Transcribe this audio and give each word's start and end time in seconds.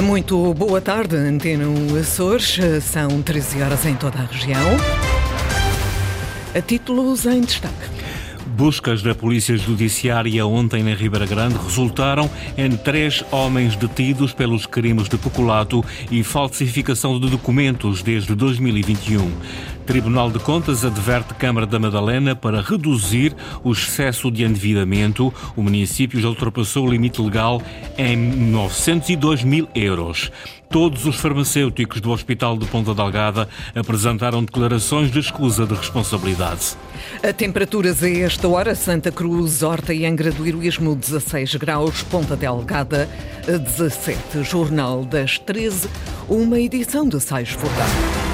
Muito 0.00 0.54
boa 0.54 0.80
tarde, 0.80 1.16
Antena 1.16 1.64
Açores. 2.00 2.58
São 2.82 3.20
13 3.20 3.62
horas 3.62 3.84
em 3.84 3.94
toda 3.94 4.18
a 4.18 4.24
região. 4.24 4.76
A 6.54 6.60
títulos 6.62 7.26
em 7.26 7.42
destaque. 7.42 8.02
Buscas 8.46 9.02
da 9.02 9.14
Polícia 9.14 9.56
Judiciária 9.56 10.46
ontem 10.46 10.82
na 10.82 10.94
Ribeira 10.94 11.26
Grande 11.26 11.56
resultaram 11.56 12.30
em 12.56 12.70
três 12.76 13.24
homens 13.30 13.76
detidos 13.76 14.32
pelos 14.32 14.66
crimes 14.66 15.08
de 15.08 15.16
peculato 15.16 15.84
e 16.10 16.22
falsificação 16.22 17.18
de 17.18 17.30
documentos 17.30 18.02
desde 18.02 18.34
2021. 18.34 19.30
Tribunal 19.86 20.30
de 20.30 20.38
Contas 20.38 20.84
adverte 20.84 21.34
Câmara 21.34 21.66
da 21.66 21.78
Madalena 21.78 22.34
para 22.34 22.60
reduzir 22.60 23.34
o 23.62 23.72
excesso 23.72 24.30
de 24.30 24.44
endividamento. 24.44 25.32
O 25.56 25.62
município 25.62 26.20
já 26.20 26.28
ultrapassou 26.28 26.86
o 26.86 26.90
limite 26.90 27.20
legal 27.20 27.60
em 27.98 28.16
902 28.16 29.42
mil 29.44 29.68
euros. 29.74 30.30
Todos 30.70 31.04
os 31.04 31.16
farmacêuticos 31.16 32.00
do 32.00 32.10
Hospital 32.10 32.56
de 32.56 32.64
Ponta 32.66 32.94
Delgada 32.94 33.46
apresentaram 33.74 34.42
declarações 34.42 35.10
de 35.10 35.18
escusa 35.18 35.66
de 35.66 35.74
responsabilidade. 35.74 36.76
A 37.22 37.30
temperaturas 37.30 38.02
a 38.02 38.08
esta 38.08 38.48
hora, 38.48 38.74
Santa 38.74 39.12
Cruz, 39.12 39.62
Horta 39.62 39.92
e 39.92 40.06
Angra 40.06 40.32
do 40.32 40.46
Heroísmo, 40.46 40.96
16 40.96 41.56
graus, 41.56 42.02
Ponta 42.02 42.34
Delgada, 42.36 43.06
17. 43.46 44.42
Jornal 44.42 45.04
das 45.04 45.38
13, 45.38 45.90
uma 46.26 46.58
edição 46.58 47.06
de 47.06 47.20
Sais 47.20 47.50
Furtado. 47.50 48.31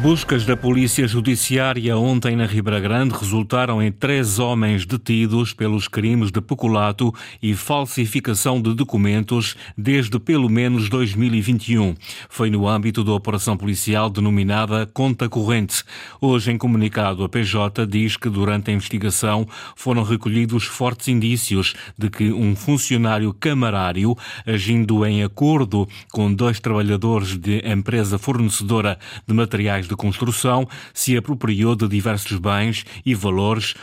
Buscas 0.00 0.44
da 0.44 0.56
Polícia 0.56 1.08
Judiciária 1.08 1.98
ontem 1.98 2.36
na 2.36 2.46
Ribeira 2.46 2.78
Grande 2.78 3.16
resultaram 3.16 3.82
em 3.82 3.90
três 3.90 4.38
homens 4.38 4.86
detidos 4.86 5.52
pelos 5.52 5.88
crimes 5.88 6.30
de 6.30 6.40
peculato 6.40 7.12
e 7.42 7.52
falsificação 7.52 8.62
de 8.62 8.74
documentos 8.74 9.56
desde 9.76 10.20
pelo 10.20 10.48
menos 10.48 10.88
2021. 10.88 11.96
Foi 12.28 12.48
no 12.48 12.68
âmbito 12.68 13.02
da 13.02 13.12
operação 13.12 13.56
policial 13.56 14.08
denominada 14.08 14.86
Conta 14.86 15.28
Corrente. 15.28 15.82
Hoje, 16.20 16.52
em 16.52 16.58
comunicado, 16.58 17.24
a 17.24 17.28
PJ 17.28 17.84
diz 17.84 18.16
que 18.16 18.30
durante 18.30 18.70
a 18.70 18.74
investigação 18.74 19.48
foram 19.74 20.04
recolhidos 20.04 20.62
fortes 20.64 21.08
indícios 21.08 21.74
de 21.98 22.08
que 22.08 22.32
um 22.32 22.54
funcionário 22.54 23.34
camarário, 23.34 24.16
agindo 24.46 25.04
em 25.04 25.24
acordo 25.24 25.88
com 26.12 26.32
dois 26.32 26.60
trabalhadores 26.60 27.36
de 27.36 27.58
empresa 27.68 28.16
fornecedora 28.16 28.96
de 29.26 29.34
materiais 29.34 29.87
de 29.88 29.96
construção 29.96 30.68
se 30.92 31.16
apropriou 31.16 31.74
de 31.74 31.88
diversos 31.88 32.38
bens 32.38 32.84
e 33.04 33.14
valores, 33.14 33.74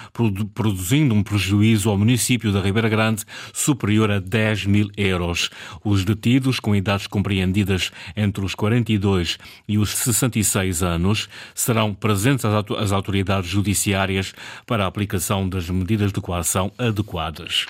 produzindo 0.53 1.13
um 1.13 1.23
prejuízo 1.23 1.89
ao 1.89 1.97
município 1.97 2.51
da 2.51 2.61
Ribeira 2.61 2.87
Grande 2.87 3.23
superior 3.53 4.11
a 4.11 4.19
10 4.19 4.65
mil 4.65 4.89
euros. 4.95 5.49
Os 5.83 6.05
detidos, 6.05 6.59
com 6.59 6.75
idades 6.75 7.07
compreendidas 7.07 7.91
entre 8.15 8.45
os 8.45 8.55
42 8.55 9.37
e 9.67 9.77
os 9.77 9.89
66 9.89 10.83
anos, 10.83 11.27
serão 11.53 11.93
presentes 11.93 12.45
às 12.45 12.91
autoridades 12.91 13.49
judiciárias 13.49 14.33
para 14.65 14.85
a 14.85 14.87
aplicação 14.87 15.47
das 15.47 15.69
medidas 15.69 16.11
de 16.11 16.21
coação 16.21 16.71
adequadas. 16.77 17.65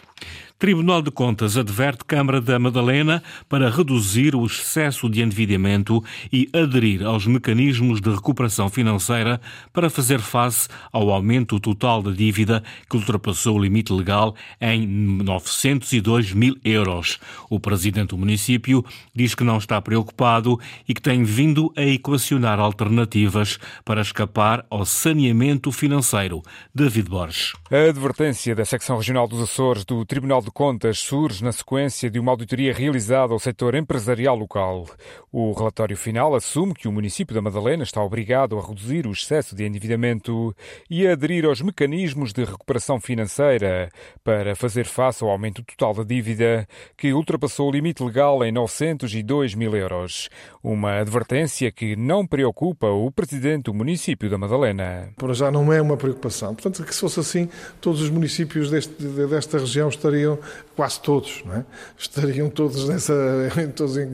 Tribunal 0.57 1.01
de 1.01 1.11
Contas 1.11 1.57
adverte 1.57 2.05
Câmara 2.05 2.39
da 2.39 2.57
Madalena 2.57 3.21
para 3.49 3.69
reduzir 3.69 4.33
o 4.33 4.45
excesso 4.45 5.09
de 5.09 5.21
endividamento 5.21 6.01
e 6.31 6.49
aderir 6.53 7.03
aos 7.03 7.27
mecanismos 7.27 7.99
de 7.99 8.09
recuperação 8.09 8.69
financeira 8.69 9.41
para 9.73 9.89
fazer 9.89 10.19
face 10.19 10.69
ao 10.93 11.09
aumento 11.09 11.59
total 11.59 12.01
da 12.01 12.11
dívida 12.11 12.63
que 12.89 12.95
ultrapassou 12.95 13.57
o 13.57 13.61
limite 13.61 13.91
legal 13.91 14.33
em 14.61 14.87
902 14.87 16.31
mil 16.31 16.55
euros. 16.63 17.19
O 17.49 17.59
presidente 17.59 18.11
do 18.11 18.17
município 18.17 18.83
diz 19.13 19.35
que 19.35 19.43
não 19.43 19.57
está 19.57 19.81
preocupado 19.81 20.57
e 20.87 20.93
que 20.93 21.01
tem 21.01 21.25
vindo 21.25 21.69
a 21.75 21.81
equacionar 21.81 22.61
alternativas 22.61 23.59
para 23.83 24.01
escapar 24.01 24.65
ao 24.69 24.85
saneamento 24.85 25.69
financeiro. 25.69 26.41
David 26.73 27.09
Borges. 27.09 27.51
A 27.69 27.89
advertência 27.89 28.55
da 28.55 28.63
secção 28.63 28.95
regional 28.95 29.27
dos 29.27 29.41
Açores 29.41 29.83
do 29.83 30.05
Tribunal 30.05 30.44
de 30.45 30.51
Contas 30.51 30.99
surge 30.99 31.43
na 31.43 31.51
sequência 31.51 32.09
de 32.09 32.19
uma 32.19 32.31
auditoria 32.31 32.73
realizada 32.73 33.33
ao 33.33 33.39
setor 33.39 33.75
empresarial 33.75 34.35
local. 34.35 34.85
O 35.31 35.51
relatório 35.51 35.97
final 35.97 36.35
assume 36.35 36.73
que 36.73 36.87
o 36.87 36.91
município 36.91 37.33
da 37.33 37.41
Madalena 37.41 37.83
está 37.83 38.01
obrigado 38.01 38.57
a 38.57 38.65
reduzir 38.65 39.07
o 39.07 39.11
excesso 39.11 39.55
de 39.55 39.65
endividamento 39.65 40.55
e 40.89 41.07
a 41.07 41.13
aderir 41.13 41.45
aos 41.45 41.61
mecanismos 41.61 42.31
de 42.31 42.45
recuperação 42.45 43.01
financeira 43.01 43.89
para 44.23 44.55
fazer 44.55 44.85
face 44.85 45.23
ao 45.23 45.29
aumento 45.29 45.63
total 45.63 45.93
da 45.95 46.03
dívida, 46.03 46.67
que 46.95 47.11
ultrapassou 47.11 47.67
o 47.67 47.71
limite 47.71 48.03
legal 48.03 48.43
em 48.45 48.51
902 48.51 49.55
mil 49.55 49.75
euros. 49.75 50.29
Uma 50.63 50.99
advertência 50.99 51.71
que 51.71 51.95
não 51.95 52.25
preocupa 52.25 52.87
o 52.87 53.11
presidente 53.11 53.63
do 53.63 53.73
município 53.73 54.29
da 54.29 54.37
Madalena. 54.37 55.09
Por 55.17 55.33
já 55.33 55.49
não 55.49 55.73
é 55.73 55.81
uma 55.81 55.97
preocupação. 55.97 56.53
Portanto, 56.53 56.83
que 56.83 56.93
se 56.93 57.01
fosse 57.01 57.19
assim, 57.19 57.49
todos 57.81 58.01
os 58.01 58.09
municípios 58.09 58.69
deste, 58.69 58.93
desta 58.93 59.57
região 59.57 59.89
estariam 59.89 60.34
quase 60.75 60.99
todos, 61.01 61.43
é? 61.53 61.63
estariam 61.97 62.49
todos 62.49 62.87
nessa, 62.87 63.13
todos 63.75 63.97
em, 63.97 64.13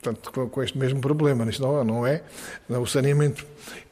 portanto, 0.00 0.48
com, 0.50 0.62
este 0.62 0.78
mesmo 0.78 1.00
problema. 1.00 1.48
Isto 1.48 1.62
não, 1.62 1.84
não 1.84 2.06
é, 2.06 2.22
o 2.68 2.86
saneamento 2.86 3.46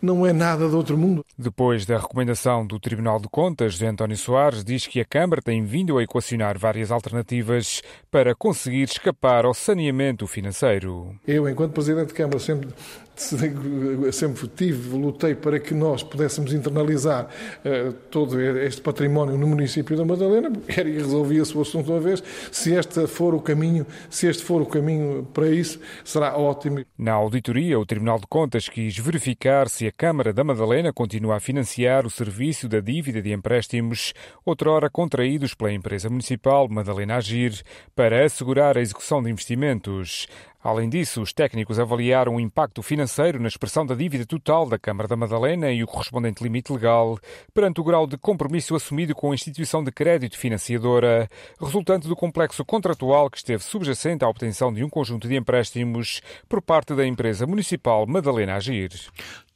não 0.04 0.26
é 0.26 0.32
nada 0.32 0.68
de 0.68 0.74
outro 0.74 0.96
mundo. 0.96 1.24
Depois 1.38 1.86
da 1.86 1.98
recomendação 1.98 2.66
do 2.66 2.78
Tribunal 2.78 3.18
de 3.18 3.28
Contas, 3.28 3.80
António 3.82 4.16
Soares 4.16 4.64
diz 4.64 4.86
que 4.86 5.00
a 5.00 5.04
Câmara 5.04 5.42
tem 5.42 5.64
vindo 5.64 5.98
a 5.98 6.02
equacionar 6.02 6.58
várias 6.58 6.90
alternativas 6.90 7.82
para 8.10 8.34
conseguir 8.34 8.84
escapar 8.84 9.44
ao 9.44 9.54
saneamento 9.54 10.26
financeiro. 10.26 11.14
Eu, 11.26 11.48
enquanto 11.48 11.72
Presidente 11.72 12.08
de 12.08 12.14
Câmara, 12.14 12.38
sempre 12.38 12.68
sempre 13.16 14.48
tive, 14.48 14.96
lutei 14.96 15.34
para 15.34 15.60
que 15.60 15.72
nós 15.72 16.02
pudéssemos 16.02 16.52
internalizar 16.52 17.28
uh, 17.64 17.92
todo 18.10 18.40
este 18.40 18.80
património 18.80 19.38
no 19.38 19.46
município 19.46 19.96
da 19.96 20.04
Madalena, 20.04 20.50
era 20.66 20.88
e 20.88 20.94
resolvia-se 20.94 21.56
o 21.56 21.60
assunto 21.60 21.92
uma 21.92 22.00
vez. 22.00 22.22
Se 22.50 22.72
este 22.74 23.06
for 23.06 23.34
o 23.34 23.40
caminho, 23.40 23.86
se 24.10 24.26
este 24.26 24.42
for 24.42 24.60
o 24.60 24.66
caminho 24.66 25.26
para 25.32 25.48
isso, 25.48 25.78
será 26.04 26.36
ótimo. 26.36 26.84
Na 26.98 27.12
auditoria, 27.12 27.78
o 27.78 27.86
Tribunal 27.86 28.18
de 28.18 28.26
Contas 28.26 28.68
quis 28.68 28.98
verificar 28.98 29.68
se 29.68 29.86
a 29.86 29.92
Câmara 29.96 30.32
da 30.32 30.42
Madalena 30.42 30.92
continua 30.92 31.36
a 31.36 31.40
financiar 31.40 32.04
o 32.04 32.10
serviço 32.10 32.68
da 32.68 32.80
dívida 32.80 33.22
de 33.22 33.32
empréstimos, 33.32 34.12
outrora 34.44 34.90
contraídos 34.90 35.54
pela 35.54 35.72
empresa 35.72 36.10
municipal 36.10 36.68
Madalena 36.68 37.14
Agir, 37.14 37.62
para 37.94 38.24
assegurar 38.24 38.76
a 38.76 38.80
execução 38.80 39.22
de 39.22 39.30
investimentos. 39.30 40.26
Além 40.64 40.88
disso, 40.88 41.20
os 41.20 41.30
técnicos 41.30 41.78
avaliaram 41.78 42.36
o 42.36 42.40
impacto 42.40 42.82
financeiro 42.82 43.38
na 43.38 43.48
expressão 43.48 43.84
da 43.84 43.94
dívida 43.94 44.24
total 44.24 44.66
da 44.66 44.78
Câmara 44.78 45.06
da 45.06 45.14
Madalena 45.14 45.70
e 45.70 45.84
o 45.84 45.86
correspondente 45.86 46.42
limite 46.42 46.72
legal, 46.72 47.18
perante 47.52 47.82
o 47.82 47.84
grau 47.84 48.06
de 48.06 48.16
compromisso 48.16 48.74
assumido 48.74 49.14
com 49.14 49.30
a 49.30 49.34
instituição 49.34 49.84
de 49.84 49.92
crédito 49.92 50.38
financiadora, 50.38 51.28
resultante 51.60 52.08
do 52.08 52.16
complexo 52.16 52.64
contratual 52.64 53.28
que 53.28 53.36
esteve 53.36 53.62
subjacente 53.62 54.24
à 54.24 54.28
obtenção 54.28 54.72
de 54.72 54.82
um 54.82 54.88
conjunto 54.88 55.28
de 55.28 55.36
empréstimos 55.36 56.22
por 56.48 56.62
parte 56.62 56.94
da 56.94 57.06
empresa 57.06 57.46
municipal 57.46 58.06
Madalena 58.06 58.56
Agir. 58.56 58.90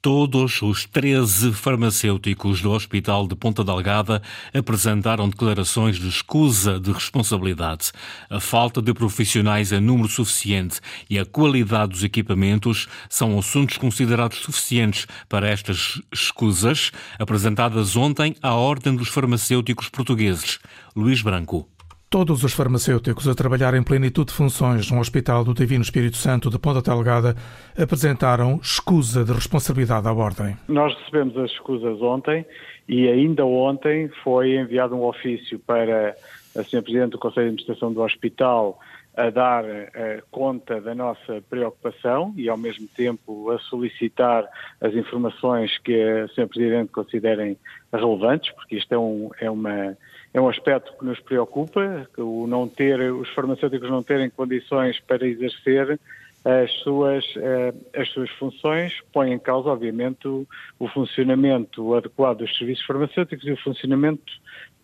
Todos 0.00 0.62
os 0.62 0.84
13 0.84 1.52
farmacêuticos 1.52 2.62
do 2.62 2.70
Hospital 2.70 3.26
de 3.26 3.34
Ponta 3.34 3.64
Delgada 3.64 4.22
apresentaram 4.54 5.28
declarações 5.28 5.96
de 5.96 6.06
escusa 6.06 6.78
de 6.78 6.92
responsabilidade. 6.92 7.90
A 8.30 8.38
falta 8.38 8.80
de 8.80 8.94
profissionais 8.94 9.72
em 9.72 9.80
número 9.80 10.08
suficiente 10.08 10.80
e 11.10 11.18
a 11.18 11.26
qualidade 11.26 11.94
dos 11.94 12.04
equipamentos 12.04 12.86
são 13.10 13.36
assuntos 13.36 13.76
considerados 13.76 14.38
suficientes 14.38 15.04
para 15.28 15.48
estas 15.48 16.00
escusas 16.12 16.92
apresentadas 17.18 17.96
ontem 17.96 18.36
à 18.40 18.54
Ordem 18.54 18.94
dos 18.94 19.08
Farmacêuticos 19.08 19.88
Portugueses. 19.88 20.60
Luís 20.94 21.22
Branco. 21.22 21.68
Todos 22.10 22.42
os 22.42 22.54
farmacêuticos 22.54 23.28
a 23.28 23.34
trabalhar 23.34 23.74
em 23.74 23.82
plenitude 23.82 24.28
de 24.28 24.32
funções 24.32 24.90
no 24.90 24.98
Hospital 24.98 25.44
do 25.44 25.52
Divino 25.52 25.82
Espírito 25.82 26.16
Santo 26.16 26.48
de 26.48 26.58
Ponta 26.58 26.80
Delgada 26.80 27.36
apresentaram 27.78 28.58
escusa 28.62 29.26
de 29.26 29.32
responsabilidade 29.32 30.08
à 30.08 30.12
Ordem. 30.14 30.56
Nós 30.66 30.96
recebemos 30.96 31.36
as 31.36 31.50
escusas 31.50 32.00
ontem 32.00 32.46
e 32.88 33.06
ainda 33.06 33.44
ontem 33.44 34.08
foi 34.24 34.56
enviado 34.56 34.96
um 34.96 35.04
ofício 35.04 35.58
para 35.58 36.16
a 36.56 36.62
Sra. 36.62 36.80
Presidente 36.80 37.10
do 37.10 37.18
Conselho 37.18 37.44
de 37.44 37.52
Administração 37.52 37.92
do 37.92 38.00
Hospital 38.00 38.80
a 39.18 39.30
dar 39.30 39.64
uh, 39.64 40.22
conta 40.30 40.80
da 40.80 40.94
nossa 40.94 41.42
preocupação 41.50 42.32
e, 42.36 42.48
ao 42.48 42.56
mesmo 42.56 42.86
tempo, 42.86 43.50
a 43.50 43.58
solicitar 43.58 44.48
as 44.80 44.94
informações 44.94 45.76
que 45.78 46.00
a 46.00 46.24
Sra. 46.26 46.46
Presidente 46.46 46.92
considerem 46.92 47.58
relevantes, 47.92 48.52
porque 48.54 48.76
isto 48.76 48.94
é, 48.94 48.98
um, 48.98 49.30
é 49.40 49.50
uma 49.50 49.96
é 50.32 50.40
um 50.40 50.48
aspecto 50.48 50.92
que 50.96 51.04
nos 51.04 51.18
preocupa, 51.20 52.06
o 52.16 52.46
não 52.46 52.68
ter, 52.68 53.00
os 53.12 53.28
farmacêuticos 53.30 53.90
não 53.90 54.02
terem 54.02 54.30
condições 54.30 55.00
para 55.00 55.26
exercer 55.26 55.98
as 56.44 56.70
suas, 56.82 57.24
eh, 57.36 57.74
as 57.96 58.08
suas 58.10 58.30
funções, 58.32 58.92
põe 59.12 59.32
em 59.32 59.38
causa, 59.38 59.70
obviamente, 59.70 60.28
o, 60.28 60.46
o 60.78 60.86
funcionamento 60.88 61.94
adequado 61.94 62.38
dos 62.38 62.56
serviços 62.56 62.84
farmacêuticos 62.86 63.46
e 63.46 63.52
o 63.52 63.56
funcionamento 63.56 64.32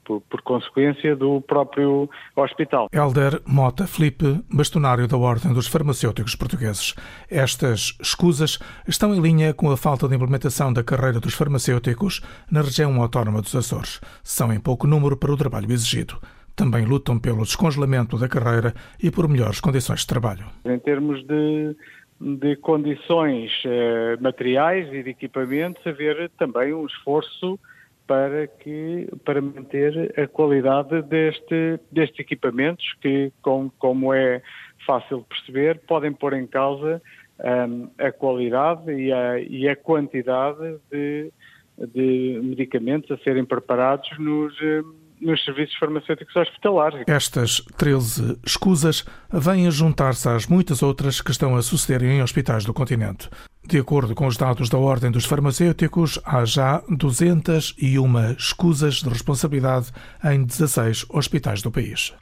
por, 0.05 0.21
por, 0.23 0.43
consequência 0.43 1.17
do 1.17 1.41
próprio 1.41 2.09
hospital. 2.37 2.89
Helder 2.93 3.41
Mota 3.47 3.87
Felipe, 3.87 4.41
bastonário 4.53 5.09
da 5.09 5.17
Ordem 5.17 5.53
dos 5.53 5.67
Farmacêuticos 5.67 6.37
Portugueses. 6.37 6.95
Estas 7.31 7.97
escusas 8.01 8.59
estão 8.87 9.15
em 9.15 9.21
linha 9.21 9.55
com 9.55 9.71
a 9.71 9.77
falta 9.77 10.09
de 10.09 10.15
implementação 10.15 10.73
da 10.73 10.85
carreira 10.85 11.21
dos 11.21 11.35
farmacêuticos 11.35 12.21
na 12.51 12.61
região 12.63 13.01
autónoma 13.01 13.41
dos 13.41 13.55
Açores. 13.55 14.01
São 14.23 14.53
em 14.53 14.61
pouco 14.61 14.87
número 14.87 15.17
para 15.17 15.33
o 15.33 15.37
trabalho 15.37 15.73
exigido. 15.73 16.19
Também 16.55 16.85
lutam 16.85 17.19
pelo 17.19 17.43
descongelamento 17.43 18.17
da 18.17 18.29
carreira 18.29 18.75
e 19.03 19.11
por 19.11 19.29
melhores 19.29 19.61
condições 19.61 20.01
de 20.01 20.07
trabalho. 20.07 20.47
Em 20.65 20.79
termos 20.79 21.25
de 21.27 21.75
de 22.21 22.57
condições 22.57 23.51
uh, 23.65 24.23
materiais 24.23 24.93
e 24.93 25.03
de 25.03 25.11
equipamentos, 25.11 25.85
haver 25.87 26.31
também 26.39 26.73
um 26.73 26.87
esforço 26.87 27.59
para 28.07 28.47
que 28.47 29.09
para 29.25 29.41
manter 29.41 30.13
a 30.19 30.27
qualidade 30.27 31.03
deste, 31.03 31.81
destes 31.91 32.21
equipamentos 32.21 32.85
que, 33.01 33.33
com, 33.43 33.71
como 33.79 34.13
é 34.13 34.43
fácil 34.87 35.21
de 35.21 35.25
perceber, 35.25 35.81
podem 35.87 36.13
pôr 36.13 36.35
em 36.35 36.47
causa 36.47 37.01
um, 37.41 37.89
a 37.99 38.13
qualidade 38.13 38.93
e 38.93 39.13
a, 39.13 39.41
e 39.41 39.69
a 39.69 39.75
quantidade 39.75 40.77
de, 40.91 41.33
de, 41.79 42.41
medicamentos 42.43 43.11
a 43.11 43.23
serem 43.23 43.45
preparados 43.45 44.09
nos, 44.19 44.55
nos 45.21 45.45
serviços 45.45 45.77
farmacêuticos 45.77 46.35
hospitalares. 46.37 47.05
Estas 47.07 47.61
13 47.77 48.39
escusas 48.45 49.05
vêm 49.33 49.67
a 49.67 49.71
juntar-se 49.71 50.29
às 50.29 50.47
muitas 50.47 50.83
outras 50.83 51.21
que 51.21 51.31
estão 51.31 51.57
a 51.57 51.63
suceder 51.63 52.03
em 52.03 52.23
hospitais 52.23 52.65
do 52.65 52.75
continente. 52.75 53.29
De 53.67 53.79
acordo 53.79 54.15
com 54.15 54.27
os 54.27 54.37
dados 54.37 54.69
da 54.69 54.77
Ordem 54.77 55.11
dos 55.11 55.25
Farmacêuticos, 55.25 56.21
há 56.25 56.45
já 56.45 56.83
201 56.89 58.33
escusas 58.39 58.97
de 58.97 59.09
responsabilidade 59.09 59.87
em 60.23 60.45
16 60.45 61.07
hospitais 61.09 61.63
do 61.63 61.71
país. 61.71 62.13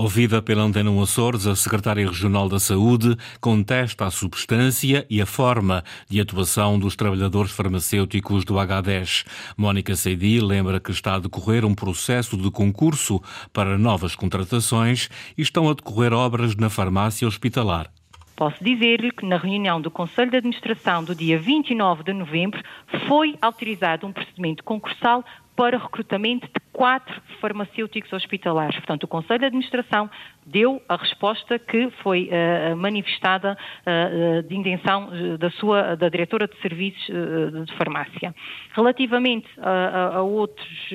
Ouvida 0.00 0.40
pela 0.40 0.62
Antena 0.62 0.92
Açores, 1.02 1.44
a 1.44 1.56
Secretária 1.56 2.06
Regional 2.06 2.48
da 2.48 2.60
Saúde 2.60 3.16
contesta 3.40 4.06
a 4.06 4.12
substância 4.12 5.04
e 5.10 5.20
a 5.20 5.26
forma 5.26 5.82
de 6.08 6.20
atuação 6.20 6.78
dos 6.78 6.94
trabalhadores 6.94 7.50
farmacêuticos 7.50 8.44
do 8.44 8.54
H10. 8.54 9.26
Mónica 9.56 9.96
Seidi 9.96 10.38
lembra 10.38 10.78
que 10.78 10.92
está 10.92 11.16
a 11.16 11.18
decorrer 11.18 11.64
um 11.64 11.74
processo 11.74 12.36
de 12.36 12.48
concurso 12.48 13.20
para 13.52 13.76
novas 13.76 14.14
contratações 14.14 15.08
e 15.36 15.42
estão 15.42 15.68
a 15.68 15.74
decorrer 15.74 16.12
obras 16.12 16.54
na 16.54 16.70
farmácia 16.70 17.26
hospitalar. 17.26 17.90
Posso 18.36 18.62
dizer-lhe 18.62 19.10
que 19.10 19.26
na 19.26 19.36
reunião 19.36 19.80
do 19.80 19.90
Conselho 19.90 20.30
de 20.30 20.36
Administração 20.36 21.02
do 21.02 21.12
dia 21.12 21.40
29 21.40 22.04
de 22.04 22.12
novembro 22.12 22.62
foi 23.08 23.36
autorizado 23.42 24.06
um 24.06 24.12
procedimento 24.12 24.62
concursal 24.62 25.24
para 25.58 25.76
recrutamento 25.76 26.46
de 26.46 26.60
quatro 26.72 27.20
farmacêuticos 27.40 28.12
hospitalares. 28.12 28.76
Portanto, 28.76 29.02
o 29.02 29.08
Conselho 29.08 29.40
de 29.40 29.46
Administração 29.46 30.08
deu 30.46 30.80
a 30.88 30.94
resposta 30.94 31.58
que 31.58 31.90
foi 32.00 32.30
uh, 32.30 32.76
manifestada 32.76 33.58
uh, 33.84 34.42
de 34.44 34.54
intenção 34.54 35.10
da 35.36 35.50
sua 35.50 35.96
da 35.96 36.08
diretora 36.08 36.46
de 36.46 36.56
serviços 36.62 37.08
uh, 37.08 37.64
de 37.64 37.76
farmácia. 37.76 38.32
Relativamente 38.72 39.48
a, 39.58 40.18
a 40.18 40.22
outros 40.22 40.90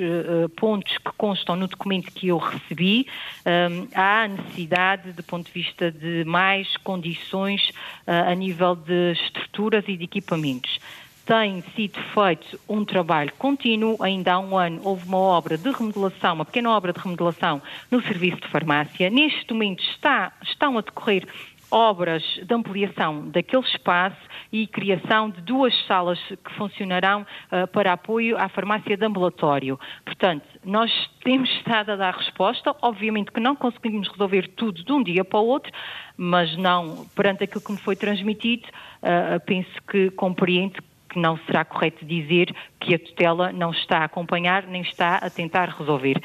pontos 0.56 0.96
que 0.96 1.12
constam 1.18 1.56
no 1.56 1.68
documento 1.68 2.10
que 2.12 2.28
eu 2.28 2.38
recebi, 2.38 3.06
um, 3.44 3.86
há 3.94 4.26
necessidade, 4.26 5.12
do 5.12 5.22
ponto 5.22 5.44
de 5.44 5.52
vista 5.52 5.92
de 5.92 6.24
mais 6.24 6.74
condições 6.78 7.70
a 8.06 8.34
nível 8.34 8.74
de 8.74 9.12
estruturas 9.12 9.84
e 9.86 9.96
de 9.96 10.04
equipamentos 10.04 10.78
tem 11.24 11.62
sido 11.74 11.98
feito 12.12 12.60
um 12.68 12.84
trabalho 12.84 13.32
contínuo. 13.38 13.96
Ainda 14.00 14.34
há 14.34 14.38
um 14.38 14.56
ano 14.56 14.80
houve 14.84 15.06
uma 15.06 15.18
obra 15.18 15.56
de 15.56 15.70
remodelação, 15.70 16.34
uma 16.34 16.44
pequena 16.44 16.70
obra 16.70 16.92
de 16.92 17.00
remodelação 17.00 17.62
no 17.90 18.02
serviço 18.02 18.40
de 18.40 18.48
farmácia. 18.48 19.10
Neste 19.10 19.52
momento 19.52 19.82
está, 19.82 20.32
estão 20.42 20.78
a 20.78 20.80
decorrer 20.80 21.26
obras 21.70 22.22
de 22.42 22.54
ampliação 22.54 23.28
daquele 23.30 23.64
espaço 23.64 24.16
e 24.52 24.66
criação 24.66 25.28
de 25.28 25.40
duas 25.40 25.74
salas 25.86 26.20
que 26.20 26.52
funcionarão 26.56 27.22
uh, 27.22 27.66
para 27.68 27.92
apoio 27.92 28.38
à 28.38 28.48
farmácia 28.48 28.96
de 28.96 29.04
ambulatório. 29.04 29.78
Portanto, 30.04 30.46
nós 30.64 30.90
temos 31.24 31.50
estado 31.50 31.90
a 31.90 31.96
dar 31.96 32.14
resposta, 32.14 32.76
obviamente 32.80 33.32
que 33.32 33.40
não 33.40 33.56
conseguimos 33.56 34.06
resolver 34.08 34.48
tudo 34.54 34.84
de 34.84 34.92
um 34.92 35.02
dia 35.02 35.24
para 35.24 35.40
o 35.40 35.46
outro, 35.46 35.72
mas 36.16 36.56
não, 36.56 37.06
perante 37.16 37.42
aquilo 37.42 37.60
que 37.60 37.72
me 37.72 37.78
foi 37.78 37.96
transmitido, 37.96 38.68
uh, 39.02 39.40
penso 39.44 39.72
que 39.88 40.10
compreende 40.12 40.76
que 41.14 41.20
não 41.20 41.38
será 41.46 41.64
correto 41.64 42.04
dizer 42.04 42.52
que 42.80 42.92
a 42.92 42.98
tutela 42.98 43.52
não 43.52 43.70
está 43.70 43.98
a 43.98 44.04
acompanhar 44.04 44.66
nem 44.66 44.82
está 44.82 45.16
a 45.16 45.30
tentar 45.30 45.68
resolver. 45.70 46.20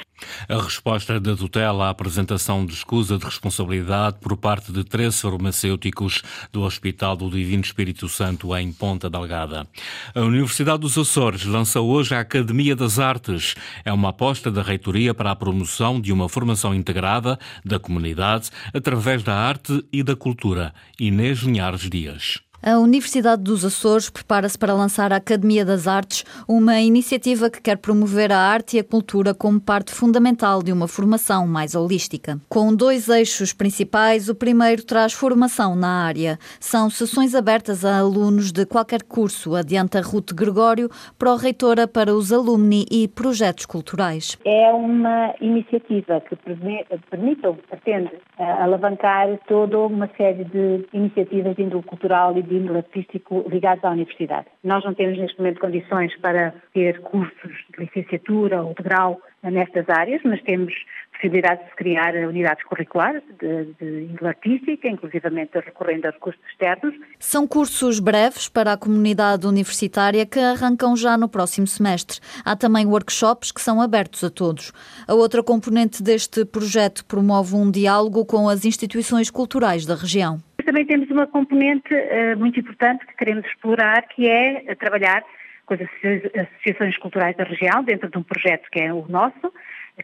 A 0.50 0.62
resposta 0.62 1.20
da 1.20 1.36
tutela 1.36 1.86
à 1.86 1.90
apresentação 1.92 2.66
de 2.66 2.74
escusa 2.74 3.18
de 3.18 3.24
responsabilidade 3.24 4.18
por 4.20 4.36
parte 4.36 4.72
de 4.74 4.84
três 4.84 5.22
farmacêuticos 5.22 6.24
do 6.52 6.64
Hospital 6.64 7.16
do 7.16 7.30
Divino 7.30 7.62
Espírito 7.62 8.10
Santo 8.10 8.54
em 8.58 8.74
Ponta 8.74 9.10
Delgada. 9.10 9.68
A 10.14 10.22
Universidade 10.22 10.80
dos 10.80 10.98
Açores 10.98 11.46
lança 11.46 11.80
hoje 11.80 12.16
a 12.16 12.22
Academia 12.22 12.76
das 12.76 12.98
Artes. 12.98 13.56
É 13.86 13.94
uma 13.94 14.10
aposta 14.10 14.52
da 14.52 14.64
reitoria 14.64 15.14
para 15.14 15.32
a 15.32 15.36
promoção 15.36 16.02
de 16.02 16.12
uma 16.12 16.28
formação 16.28 16.74
integrada 16.74 17.38
da 17.64 17.80
comunidade 17.80 18.50
através 18.74 19.22
da 19.22 19.36
arte 19.36 19.86
e 19.94 20.02
da 20.02 20.16
cultura. 20.16 20.74
Inês 21.00 21.40
Linhares 21.40 21.88
Dias. 21.88 22.49
A 22.62 22.78
Universidade 22.78 23.42
dos 23.42 23.64
Açores 23.64 24.10
prepara-se 24.10 24.60
para 24.60 24.74
lançar 24.74 25.14
a 25.14 25.16
Academia 25.16 25.64
das 25.64 25.88
Artes, 25.88 26.26
uma 26.46 26.78
iniciativa 26.82 27.50
que 27.50 27.62
quer 27.62 27.78
promover 27.78 28.34
a 28.34 28.38
arte 28.38 28.76
e 28.76 28.82
a 28.82 28.84
cultura 28.84 29.34
como 29.34 29.62
parte 29.62 29.94
fundamental 29.94 30.62
de 30.62 30.74
uma 30.74 30.86
formação 30.86 31.48
mais 31.48 31.74
holística. 31.74 32.38
Com 32.50 32.76
dois 32.76 33.08
eixos 33.08 33.54
principais, 33.54 34.28
o 34.28 34.36
primeiro 34.36 34.86
traz 34.86 35.14
formação 35.14 35.74
na 35.74 36.04
área. 36.04 36.38
São 36.60 36.90
sessões 36.90 37.34
abertas 37.34 37.86
a 37.86 37.98
alunos 37.98 38.52
de 38.52 38.66
qualquer 38.66 39.04
curso, 39.04 39.56
adianta 39.56 40.02
Ruth 40.02 40.34
Gregório, 40.34 40.90
pró-reitora 41.18 41.88
para 41.88 42.14
os 42.14 42.34
alumni 42.34 42.86
e 42.92 43.08
projetos 43.08 43.66
culturais. 43.66 44.38
É 44.44 44.70
uma 44.74 45.34
iniciativa 45.40 46.22
que 46.28 46.36
permite 46.36 47.48
ou 47.48 47.56
pretende 47.56 48.12
eh, 48.38 48.44
alavancar 48.44 49.40
toda 49.48 49.78
uma 49.80 50.10
série 50.18 50.44
de 50.44 50.86
iniciativas 50.92 51.56
de 51.56 51.64
índole 51.64 51.84
cultural 51.84 52.38
e 52.38 52.49
de 52.50 52.56
índole 52.56 52.80
artístico 52.80 53.46
ligados 53.48 53.84
à 53.84 53.92
universidade. 53.92 54.48
Nós 54.64 54.84
não 54.84 54.94
temos 54.94 55.18
neste 55.18 55.38
momento 55.38 55.62
condições 55.62 56.16
para 56.18 56.54
ter 56.74 57.00
cursos 57.02 57.52
de 57.72 57.86
licenciatura 57.86 58.62
ou 58.62 58.74
de 58.74 58.84
grau 58.84 59.22
nestas 59.44 59.88
áreas, 59.88 60.22
mas 60.26 60.42
temos 60.42 60.74
possibilidade 61.14 61.64
de 61.66 61.76
criar 61.76 62.14
unidades 62.16 62.64
curriculares 62.66 63.22
de, 63.40 63.66
de 63.80 64.04
índole 64.12 64.28
artística, 64.28 64.88
inclusivamente 64.88 65.52
recorrendo 65.60 66.08
a 66.08 66.12
recursos 66.12 66.42
externos. 66.50 66.96
São 67.20 67.48
cursos 67.48 68.00
breves 68.00 68.48
para 68.48 68.74
a 68.74 68.78
comunidade 68.78 69.46
universitária 69.46 70.26
que 70.26 70.40
arrancam 70.40 70.96
já 70.96 71.18
no 71.18 71.30
próximo 71.30 71.68
semestre. 71.68 72.20
Há 72.44 72.56
também 72.56 72.86
workshops 72.86 73.52
que 73.52 73.62
são 73.62 73.82
abertos 73.82 74.24
a 74.24 74.30
todos. 74.30 74.72
A 75.08 75.14
outra 75.14 75.44
componente 75.44 76.02
deste 76.02 76.46
projeto 76.46 77.06
promove 77.06 77.56
um 77.56 77.70
diálogo 77.70 78.26
com 78.26 78.48
as 78.48 78.66
instituições 78.66 79.30
culturais 79.30 79.86
da 79.86 79.96
região 79.96 80.40
também 80.70 80.86
temos 80.86 81.10
uma 81.10 81.26
componente 81.26 81.92
uh, 81.92 82.38
muito 82.38 82.60
importante 82.60 83.04
que 83.08 83.16
queremos 83.16 83.44
explorar, 83.48 84.04
que 84.04 84.30
é 84.30 84.76
trabalhar 84.76 85.24
com 85.66 85.74
as 85.74 85.80
associações 85.82 86.96
culturais 87.00 87.36
da 87.36 87.44
região, 87.44 87.84
dentro 87.84 88.08
de 88.08 88.16
um 88.20 88.22
projeto 88.22 88.70
que 88.72 88.80
é 88.80 88.94
o 88.94 89.04
nosso, 89.10 89.52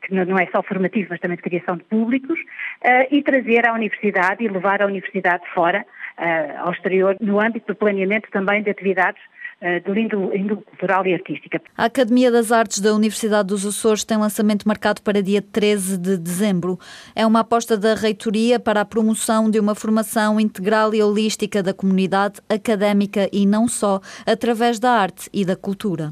que 0.01 0.11
não 0.11 0.39
é 0.39 0.47
só 0.47 0.63
formativo, 0.63 1.09
mas 1.11 1.19
também 1.19 1.37
de 1.37 1.43
criação 1.43 1.77
de 1.77 1.83
públicos, 1.83 2.39
uh, 2.39 3.07
e 3.11 3.21
trazer 3.21 3.67
à 3.67 3.73
universidade 3.73 4.43
e 4.43 4.47
levar 4.47 4.81
a 4.81 4.87
universidade 4.87 5.43
fora, 5.53 5.85
uh, 6.17 6.65
ao 6.65 6.71
exterior, 6.71 7.15
no 7.21 7.39
âmbito 7.39 7.67
do 7.67 7.75
planeamento 7.75 8.31
também 8.31 8.63
de 8.63 8.71
atividades 8.71 9.21
eh, 9.21 9.34
de 9.61 10.01
índole 10.01 10.61
cultural 10.63 11.05
e 11.07 11.13
artística. 11.13 11.61
A 11.77 11.85
Academia 11.85 12.31
das 12.31 12.51
Artes 12.51 12.79
da 12.79 12.93
Universidade 12.93 13.47
dos 13.47 13.65
Açores 13.65 14.03
tem 14.03 14.17
lançamento 14.17 14.67
marcado 14.67 15.01
para 15.01 15.21
dia 15.21 15.41
13 15.41 15.97
de 15.97 16.17
dezembro. 16.17 16.77
É 17.15 17.25
uma 17.25 17.39
aposta 17.39 17.77
da 17.77 17.95
reitoria 17.95 18.59
para 18.59 18.81
a 18.81 18.85
promoção 18.85 19.49
de 19.49 19.59
uma 19.59 19.73
formação 19.73 20.39
integral 20.39 20.93
e 20.93 21.01
holística 21.01 21.63
da 21.63 21.73
comunidade 21.73 22.41
académica 22.49 23.29
e 23.31 23.45
não 23.45 23.67
só, 23.67 23.99
através 24.25 24.79
da 24.79 24.91
arte 24.91 25.29
e 25.33 25.45
da 25.45 25.55
cultura. 25.55 26.11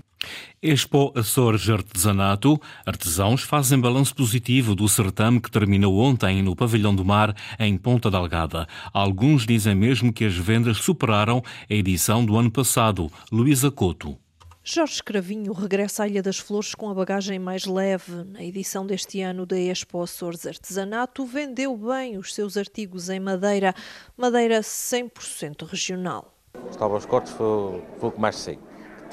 Expo 0.62 1.12
Açores 1.16 1.70
Artesanato. 1.70 2.60
Artesãos 2.86 3.42
fazem 3.44 3.80
balanço 3.80 4.16
positivo 4.16 4.74
do 4.76 4.88
certame 4.88 5.42
que 5.42 5.52
terminou 5.52 6.00
ontem 6.00 6.42
no 6.42 6.56
Pavilhão 6.56 6.96
do 6.96 7.04
Mar, 7.04 7.36
em 7.60 7.78
Ponta 7.78 8.10
Delgada. 8.10 8.68
Alguns 8.94 9.46
dizem 9.46 9.76
mesmo 9.76 10.14
que 10.14 10.26
as 10.26 10.36
vendas 10.36 10.78
superaram 10.78 11.44
a 11.70 11.74
edição 11.74 12.26
do 12.26 12.38
ano 12.38 12.50
passado. 12.50 13.12
Luísa 13.32 13.70
Couto. 13.70 14.18
Jorge 14.66 14.94
Escravinho 14.94 15.52
regressa 15.52 16.04
à 16.04 16.08
Ilha 16.08 16.24
das 16.24 16.40
Flores 16.40 16.74
com 16.74 16.90
a 16.90 16.94
bagagem 16.94 17.38
mais 17.38 17.66
leve. 17.66 18.24
Na 18.24 18.42
edição 18.42 18.88
deste 18.88 19.20
ano 19.20 19.46
da 19.46 19.60
Expo 19.60 20.02
Açores 20.02 20.48
Artesanato, 20.48 21.26
vendeu 21.26 21.76
bem 21.76 22.18
os 22.18 22.34
seus 22.34 22.56
artigos 22.56 23.10
em 23.10 23.20
madeira, 23.20 23.76
madeira 24.16 24.62
100% 24.62 25.68
regional. 25.68 26.34
Os 26.70 26.78
tábuas 26.78 27.06
cortes 27.06 27.34
foi, 27.34 27.84
foi 28.00 28.08
o 28.08 28.12
que 28.14 28.22
mais 28.22 28.38
sei 28.38 28.58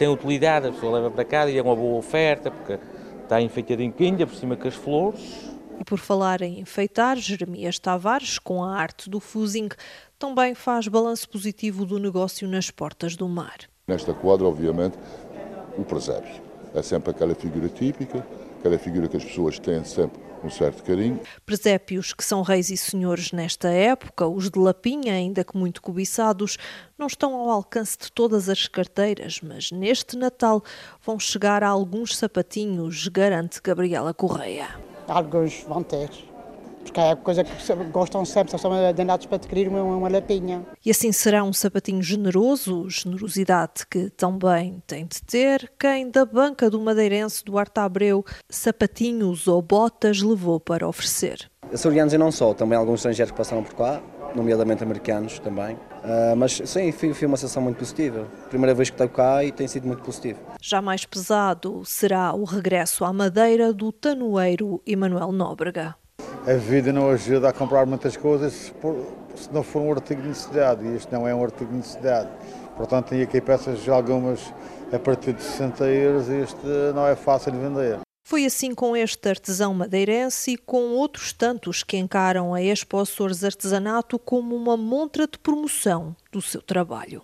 tem 0.01 0.09
utilidade, 0.09 0.67
a 0.67 0.73
pessoa 0.73 0.99
leva 0.99 1.11
para 1.11 1.25
casa 1.25 1.51
e 1.51 1.59
é 1.59 1.63
uma 1.63 1.77
boa 1.77 1.99
oferta, 1.99 2.51
porque 2.51 2.79
Está 3.31 3.41
enfeitadinho 3.41 3.95
ainda 4.01 4.27
por 4.27 4.35
cima 4.35 4.57
com 4.57 4.67
as 4.67 4.75
flores. 4.75 5.53
E 5.79 5.85
por 5.85 6.01
falar 6.01 6.43
em 6.43 6.59
enfeitar, 6.59 7.17
Jeremias 7.17 7.79
Tavares, 7.79 8.41
com 8.41 8.65
a 8.65 8.75
arte 8.75 9.09
do 9.09 9.21
fusing, 9.21 9.69
também 10.19 10.53
faz 10.53 10.89
balanço 10.89 11.29
positivo 11.29 11.87
do 11.87 12.01
negócio 12.01 12.49
nas 12.49 12.73
portas 12.73 13.15
do 13.15 13.29
mar. 13.29 13.57
Nesta 13.87 14.13
quadra, 14.13 14.49
obviamente, 14.49 14.99
o 15.79 15.85
presépio. 15.85 16.43
É 16.75 16.83
sempre 16.83 17.13
aquela 17.13 17.37
figura 17.37 17.69
típica, 17.69 18.27
aquela 18.59 18.79
figura 18.79 19.07
que 19.07 19.17
as 19.17 19.25
pessoas 19.25 19.61
têm 19.61 19.85
sempre 19.85 20.21
um 20.43 20.51
certo 20.51 20.83
carinho. 20.83 21.21
Presépios 21.45 22.13
que 22.13 22.25
são 22.25 22.43
reis 22.43 22.71
e 22.71 22.77
senhores 22.77 23.33
nesta 23.33 23.69
época, 23.69 24.27
os 24.27 24.51
de 24.51 24.59
Lapinha, 24.59 25.13
ainda 25.13 25.45
que 25.45 25.57
muito 25.57 25.83
cobiçados, 25.83 26.57
não 26.99 27.07
estão 27.07 27.35
ao 27.35 27.51
alcance 27.51 27.99
de 27.99 28.13
todas 28.13 28.49
as 28.49 28.67
carteiras, 28.67 29.41
mas 29.43 29.71
neste 29.71 30.17
Natal 30.17 30.63
vão 31.05 31.19
chegar 31.19 31.63
a 31.63 31.69
alguns 31.69 32.17
sapatinhos, 32.17 33.09
garante 33.09 33.61
Gabriela 33.63 34.15
Correia. 34.15 34.69
Alguns 35.07 35.65
vão 35.65 35.83
ter 35.83 36.09
porque 36.91 37.01
é 37.01 37.15
coisa 37.15 37.45
que 37.45 37.75
gostam 37.91 38.25
sempre, 38.25 38.59
são 38.59 38.71
danados 38.93 39.27
para 39.27 39.37
adquirir 39.37 39.69
uma, 39.69 39.83
uma 39.83 40.09
lapinha. 40.09 40.67
E 40.85 40.91
assim 40.91 41.13
será 41.13 41.45
um 41.45 41.53
sapatinho 41.53 42.03
generoso, 42.03 42.91
generosidade 42.91 43.87
que 43.89 44.11
também 44.11 44.83
tem 44.87 45.07
de 45.07 45.23
ter 45.23 45.71
quem 45.79 46.11
da 46.11 46.25
banca 46.25 46.69
do 46.69 46.81
madeirense 46.81 47.45
Duarte 47.45 47.79
Abreu 47.79 48.25
sapatinhos 48.49 49.47
ou 49.47 49.63
botas 49.63 50.21
levou 50.21 50.59
para 50.59 50.87
oferecer. 50.87 51.49
Açorianos 51.73 52.13
e 52.13 52.19
não 52.19 52.33
só, 52.33 52.53
também 52.53 52.77
alguns 52.77 53.01
estrangeiros 53.01 53.31
que 53.31 53.39
passaram 53.39 53.63
por 53.63 53.75
cá, 53.75 54.03
nomeadamente 54.35 54.83
americanos 54.83 55.39
também. 55.39 55.77
Uh, 55.77 56.35
mas 56.37 56.61
sim, 56.65 56.91
foi, 56.91 57.15
foi, 57.15 57.29
uma 57.29 57.37
sensação 57.37 57.63
muito 57.63 57.77
positiva. 57.77 58.27
Primeira 58.49 58.75
vez 58.75 58.91
que 58.91 58.95
estou 58.95 59.09
cá 59.09 59.45
e 59.45 59.53
tem 59.53 59.69
sido 59.69 59.87
muito 59.87 60.03
positivo. 60.03 60.41
Já 60.61 60.83
mais 60.83 61.05
pesado 61.05 61.85
será 61.85 62.35
o 62.35 62.43
regresso 62.43 63.05
à 63.05 63.13
Madeira 63.13 63.73
do 63.73 63.93
tanoeiro 63.93 64.83
Emanuel 64.85 65.31
Nóbrega 65.31 66.00
a 66.47 66.55
vida 66.55 66.93
não 66.93 67.11
ajuda 67.11 67.49
a 67.49 67.53
comprar 67.53 67.85
muitas 67.87 68.17
coisas 68.17 68.73
se 69.35 69.53
não 69.53 69.63
for 69.63 69.83
um 69.83 69.93
artigo 69.93 70.23
de 70.23 70.29
necessidade 70.29 70.85
e 70.85 70.97
este 70.97 71.13
não 71.13 71.27
é 71.27 71.35
um 71.35 71.43
artigo 71.43 71.71
de 71.71 71.79
necessidade. 71.79 72.29
Portanto, 72.77 73.09
tem 73.09 73.23
aqui 73.23 73.41
peças 73.41 73.87
algumas 73.89 74.53
a 74.93 74.99
partir 74.99 75.33
de 75.33 75.43
60 75.43 75.85
euros 75.87 76.29
e 76.29 76.35
este 76.37 76.67
não 76.95 77.07
é 77.07 77.15
fácil 77.15 77.53
de 77.53 77.59
vender. 77.59 77.99
Foi 78.27 78.47
assim 78.47 78.75
com 78.75 78.97
este 78.97 79.29
artesão 79.29 79.75
madeirense 79.75 80.53
e 80.53 80.57
com 80.57 80.93
outros 80.93 81.33
tantos 81.33 81.83
que 81.83 81.97
encaram 81.97 82.55
a 82.55 82.63
Expo 82.63 82.99
Açores 82.99 83.43
Artesanato 83.43 84.19
como 84.19 84.55
uma 84.55 84.77
montra 84.77 85.27
de 85.27 85.37
promoção 85.37 86.15
do 86.31 86.41
seu 86.41 86.63
trabalho. 86.63 87.23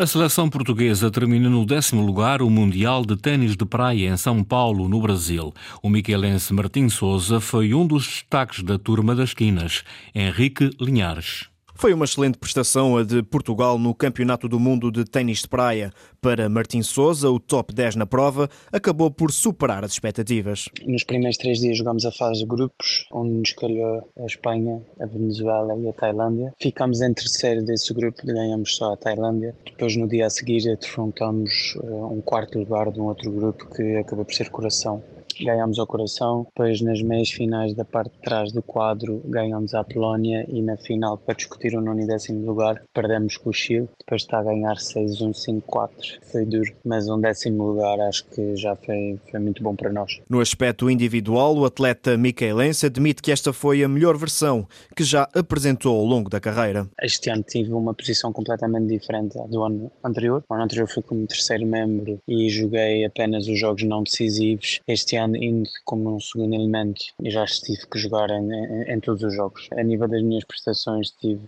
A 0.00 0.06
seleção 0.06 0.48
portuguesa 0.48 1.10
termina 1.10 1.50
no 1.50 1.66
décimo 1.66 2.06
lugar 2.06 2.40
o 2.40 2.48
Mundial 2.48 3.04
de 3.04 3.16
Ténis 3.16 3.56
de 3.56 3.64
Praia 3.66 4.10
em 4.10 4.16
São 4.16 4.44
Paulo, 4.44 4.88
no 4.88 5.00
Brasil. 5.00 5.52
O 5.82 5.90
miquelense 5.90 6.54
Martim 6.54 6.88
Souza 6.88 7.40
foi 7.40 7.74
um 7.74 7.84
dos 7.84 8.06
destaques 8.06 8.62
da 8.62 8.78
turma 8.78 9.12
das 9.12 9.34
quinas. 9.34 9.82
Henrique 10.14 10.70
Linhares. 10.80 11.48
Foi 11.80 11.94
uma 11.94 12.06
excelente 12.06 12.36
prestação 12.36 12.96
a 12.96 13.04
de 13.04 13.22
Portugal 13.22 13.78
no 13.78 13.94
Campeonato 13.94 14.48
do 14.48 14.58
Mundo 14.58 14.90
de 14.90 15.04
Ténis 15.04 15.42
de 15.42 15.48
Praia. 15.48 15.92
Para 16.20 16.48
Martim 16.48 16.82
Souza, 16.82 17.30
o 17.30 17.38
top 17.38 17.72
10 17.72 17.94
na 17.94 18.04
prova 18.04 18.48
acabou 18.72 19.12
por 19.12 19.30
superar 19.30 19.84
as 19.84 19.92
expectativas. 19.92 20.64
Nos 20.84 21.04
primeiros 21.04 21.38
três 21.38 21.60
dias 21.60 21.78
jogamos 21.78 22.04
a 22.04 22.10
fase 22.10 22.40
de 22.40 22.46
grupos, 22.46 23.06
onde 23.12 23.30
nos 23.30 23.52
calhou 23.52 24.02
a 24.18 24.26
Espanha, 24.26 24.82
a 25.00 25.06
Venezuela 25.06 25.78
e 25.78 25.88
a 25.88 25.92
Tailândia. 25.92 26.52
Ficámos 26.60 27.00
em 27.00 27.14
terceiro 27.14 27.64
desse 27.64 27.94
grupo, 27.94 28.26
ganhamos 28.26 28.74
só 28.74 28.94
a 28.94 28.96
Tailândia. 28.96 29.54
Depois, 29.64 29.94
no 29.94 30.08
dia 30.08 30.26
a 30.26 30.30
seguir, 30.30 30.76
defrontamos 30.76 31.76
eh, 31.80 31.86
um 31.86 32.20
quarto 32.20 32.58
lugar 32.58 32.90
de 32.90 32.98
um 32.98 33.04
outro 33.04 33.30
grupo 33.30 33.72
que 33.72 33.98
acabou 33.98 34.24
por 34.24 34.34
ser 34.34 34.50
Coração 34.50 35.00
ganhámos 35.40 35.78
ao 35.78 35.86
Coração, 35.86 36.44
depois 36.44 36.80
nas 36.80 37.02
meias 37.02 37.30
finais 37.30 37.74
da 37.74 37.84
parte 37.84 38.12
de 38.12 38.20
trás 38.20 38.52
do 38.52 38.62
quadro 38.62 39.22
ganhámos 39.24 39.74
a 39.74 39.84
Polónia 39.84 40.44
e 40.48 40.62
na 40.62 40.76
final 40.76 41.16
para 41.18 41.34
discutir 41.34 41.76
o 41.76 41.80
nono 41.80 42.00
e 42.00 42.06
décimo 42.06 42.44
lugar 42.46 42.82
perdemos 42.92 43.36
com 43.36 43.50
o 43.50 43.52
Chile, 43.52 43.88
depois 43.98 44.22
está 44.22 44.38
a 44.38 44.44
ganhar 44.44 44.76
6-1, 44.76 45.32
5-4, 45.62 45.90
foi 46.30 46.44
duro, 46.44 46.72
mas 46.84 47.08
um 47.08 47.20
décimo 47.20 47.64
lugar 47.64 48.00
acho 48.00 48.24
que 48.26 48.56
já 48.56 48.74
foi, 48.76 49.18
foi 49.30 49.40
muito 49.40 49.62
bom 49.62 49.74
para 49.74 49.92
nós. 49.92 50.20
No 50.28 50.40
aspecto 50.40 50.90
individual, 50.90 51.56
o 51.56 51.64
atleta 51.64 52.16
Micaelense 52.16 52.86
admite 52.86 53.22
que 53.22 53.32
esta 53.32 53.52
foi 53.52 53.82
a 53.82 53.88
melhor 53.88 54.16
versão 54.16 54.66
que 54.96 55.04
já 55.04 55.28
apresentou 55.34 55.98
ao 55.98 56.04
longo 56.04 56.30
da 56.30 56.40
carreira. 56.40 56.88
Este 57.00 57.30
ano 57.30 57.42
tive 57.42 57.72
uma 57.72 57.94
posição 57.94 58.32
completamente 58.32 58.86
diferente 58.86 59.38
do 59.48 59.62
ano 59.62 59.90
anterior. 60.04 60.42
O 60.48 60.54
ano 60.54 60.64
anterior 60.64 60.88
fui 60.88 61.02
como 61.02 61.26
terceiro 61.26 61.66
membro 61.66 62.18
e 62.26 62.48
joguei 62.48 63.04
apenas 63.04 63.46
os 63.48 63.58
jogos 63.58 63.82
não 63.84 64.02
decisivos. 64.02 64.80
Este 64.86 65.16
ano 65.16 65.27
indo 65.36 65.68
como 65.84 66.14
um 66.14 66.20
segundo 66.20 66.54
elemento 66.54 67.00
e 67.22 67.30
já 67.30 67.44
tive 67.44 67.86
que 67.86 67.98
jogar 67.98 68.30
em, 68.30 68.52
em, 68.52 68.94
em, 68.94 69.00
todos 69.00 69.22
os 69.22 69.34
jogos. 69.34 69.68
A 69.72 69.82
nível 69.82 70.08
das 70.08 70.22
minhas 70.22 70.44
prestações 70.44 71.10
tive, 71.10 71.40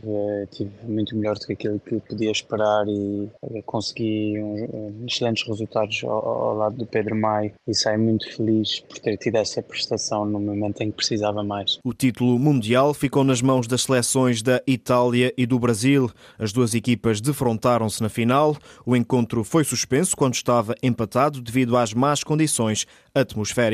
tive 0.51 0.71
muito 0.85 1.17
melhor 1.17 1.39
do 1.39 1.47
que 1.47 1.53
aquilo 1.53 1.81
que 1.81 2.01
podia 2.01 2.31
esperar 2.31 2.87
e 2.89 3.29
eh, 3.43 3.63
consegui 3.63 4.39
um, 4.39 5.05
excelentes 5.07 5.47
resultados 5.47 6.03
ao, 6.05 6.11
ao, 6.11 6.57
lado 6.57 6.77
do 6.77 6.87
Pedro 6.87 7.17
Maio 7.17 7.53
e 7.67 7.75
saio 7.75 7.99
muito 7.99 8.31
feliz 8.35 8.81
por 8.81 8.99
ter 8.99 9.17
tido 9.17 9.37
essa 9.37 9.63
prestação 9.63 10.25
no 10.25 10.41
momento 10.41 10.81
em 10.83 10.91
que 10.91 10.97
precisava 10.97 11.43
mais. 11.43 11.79
O 11.85 11.93
título 11.93 12.39
mundial 12.39 12.93
ficou 12.95 13.25
nas 13.25 13.43
mãos 13.43 13.67
das 13.67 13.83
seleções 13.83 14.43
da 14.43 14.63
Itália 14.67 15.33
e 15.37 15.47
do 15.47 15.59
Brasil. 15.59 16.11
As 16.39 16.53
duas 16.53 16.75
equipas 16.75 17.21
defrontaram-se 17.21 18.03
na 18.03 18.09
final. 18.09 18.57
O 18.85 18.97
encontro 18.97 19.45
foi 19.45 19.65
suspenso 19.65 20.17
quando 20.17 20.35
estava 20.35 20.75
empatado 20.83 21.41
devido 21.41 21.77
às 21.77 21.93
más 21.93 22.23
condições 22.23 22.87
atmosféricas. 23.15 23.70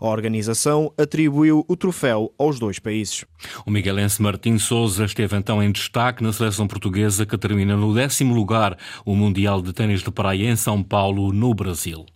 A 0.00 0.06
organização 0.06 0.92
atribuiu 0.96 1.64
o 1.68 1.76
troféu 1.76 2.32
aos 2.38 2.58
dois 2.58 2.78
países. 2.78 3.24
O 3.64 3.70
miguelense 3.70 4.22
Martim 4.22 4.58
Souza 4.58 5.04
esteve 5.04 5.36
então 5.36 5.62
em 5.62 5.70
destaque 5.70 6.22
na 6.22 6.32
seleção 6.32 6.66
portuguesa 6.66 7.26
que 7.26 7.36
termina 7.36 7.76
no 7.76 7.94
décimo 7.94 8.34
lugar 8.34 8.76
o 9.04 9.14
Mundial 9.14 9.60
de 9.60 9.72
Tênis 9.72 10.02
de 10.02 10.10
Praia 10.10 10.50
em 10.50 10.56
São 10.56 10.82
Paulo, 10.82 11.32
no 11.32 11.52
Brasil. 11.54 12.06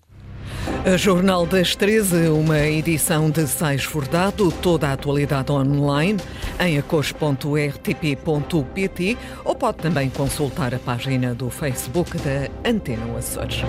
A 0.85 0.97
Jornal 0.97 1.47
das 1.47 1.77
13, 1.77 2.29
uma 2.29 2.59
edição 2.59 3.31
de 3.31 3.47
Sais 3.47 3.85
Fordado, 3.85 4.51
toda 4.51 4.89
a 4.89 4.93
atualidade 4.95 5.53
online 5.53 6.19
em 6.59 6.79
acos.rtp.pt 6.79 7.19
ou 9.45 9.55
pode 9.55 9.79
também 9.79 10.09
consultar 10.09 10.75
a 10.75 10.79
página 10.79 11.35
do 11.35 11.51
Facebook 11.51 12.17
da 12.19 12.49
Antena 12.69 13.19
Açores. 13.19 13.63